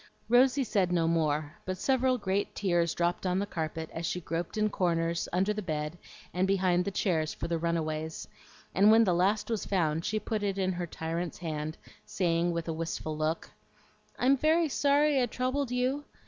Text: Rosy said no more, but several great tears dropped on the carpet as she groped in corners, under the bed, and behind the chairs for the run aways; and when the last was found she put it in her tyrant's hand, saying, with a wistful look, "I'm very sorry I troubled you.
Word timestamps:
Rosy 0.29 0.63
said 0.63 0.91
no 0.91 1.07
more, 1.07 1.53
but 1.63 1.77
several 1.77 2.17
great 2.17 2.55
tears 2.55 2.95
dropped 2.95 3.23
on 3.27 3.37
the 3.37 3.45
carpet 3.45 3.87
as 3.93 4.03
she 4.03 4.19
groped 4.19 4.57
in 4.57 4.67
corners, 4.67 5.29
under 5.31 5.53
the 5.53 5.61
bed, 5.61 5.95
and 6.33 6.47
behind 6.47 6.83
the 6.85 6.89
chairs 6.89 7.35
for 7.35 7.47
the 7.47 7.59
run 7.59 7.77
aways; 7.77 8.27
and 8.73 8.89
when 8.89 9.03
the 9.03 9.13
last 9.13 9.47
was 9.51 9.63
found 9.63 10.03
she 10.03 10.19
put 10.19 10.41
it 10.41 10.57
in 10.57 10.71
her 10.71 10.87
tyrant's 10.87 11.37
hand, 11.37 11.77
saying, 12.03 12.51
with 12.51 12.67
a 12.67 12.73
wistful 12.73 13.15
look, 13.15 13.51
"I'm 14.17 14.37
very 14.37 14.69
sorry 14.69 15.21
I 15.21 15.27
troubled 15.27 15.69
you. 15.69 16.03